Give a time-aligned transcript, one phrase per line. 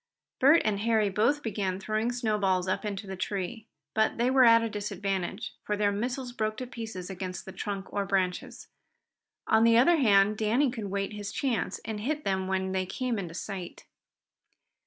[0.39, 4.63] Bert and Harry both began throwing snowballs up into the tree, but they were at
[4.63, 8.67] a disadvantage, for their missiles broke to pieces against the trunk or branches.
[9.45, 13.13] On the other hand Danny could wait his chance and hit them when they came
[13.15, 13.85] within sight.